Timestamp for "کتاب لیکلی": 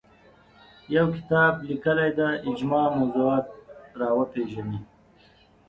1.15-2.09